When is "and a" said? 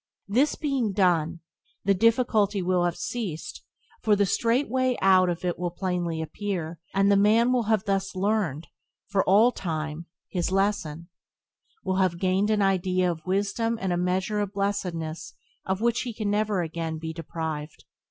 13.79-13.95